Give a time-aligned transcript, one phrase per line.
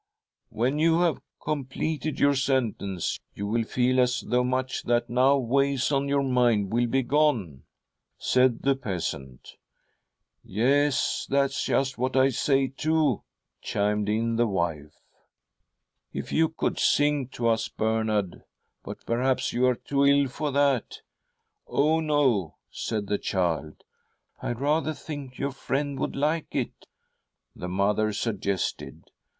[0.01, 0.03] '■•'
[0.49, 5.91] When you have completed your sentence, you will feel as though much that now weighs
[5.91, 7.65] on your mind will be gone,'
[8.17, 9.57] said the peasant.'
[10.43, 13.21] Yes, that's just what I say too,'
[13.61, 14.95] chimed in the wife.
[16.13, 18.41] "'If you could sing to us, Bernard—
[18.83, 21.01] but perhaps you are too ill for that.''
[21.67, 23.83] Oh, no!' said the child.'
[24.41, 26.87] I rather think your friend would like it,'
[27.55, 29.11] the mother suggested.